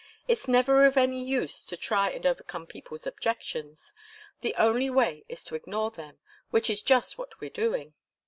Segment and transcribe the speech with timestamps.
[0.27, 3.93] It's never of any use to try and overcome people's objections.
[4.39, 6.17] The only way is to ignore them,
[6.49, 7.93] which is just what we're doing."